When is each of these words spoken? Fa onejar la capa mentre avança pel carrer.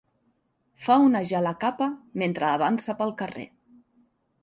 Fa 0.85 0.95
onejar 1.09 1.43
la 1.49 1.53
capa 1.65 1.91
mentre 2.25 2.51
avança 2.55 2.99
pel 3.03 3.17
carrer. 3.25 3.51